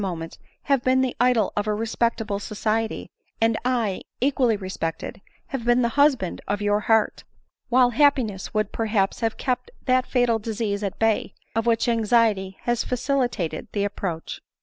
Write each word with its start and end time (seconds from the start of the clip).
moment 0.01 0.39
have 0.63 0.81
been 0.83 1.01
the 1.01 1.15
idol 1.19 1.53
of 1.55 1.67
a 1.67 1.73
respectable 1.75 2.39
society; 2.39 3.11
and 3.39 3.55
I, 3.63 4.01
equally 4.19 4.55
respected, 4.57 5.21
have 5.49 5.63
been 5.63 5.83
the 5.83 5.89
husband 5.93 6.41
of 6.47 6.59
your 6.59 6.79
heart; 6.79 7.23
while 7.69 7.91
happiness 7.91 8.51
would 8.51 8.71
per 8.71 8.87
haps 8.87 9.19
have 9.19 9.37
kept 9.37 9.69
that 9.85 10.07
fatal 10.07 10.39
disease 10.39 10.81
at 10.81 10.97
bay, 10.97 11.35
of 11.53 11.67
which 11.67 11.87
anxiety 11.87 12.57
has 12.61 12.83
facilitated 12.83 13.67
the 13.73 13.83
approach." 13.83 14.41